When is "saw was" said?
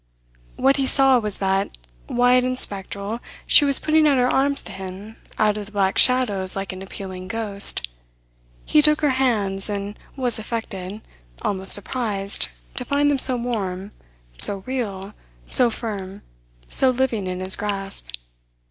0.87-1.35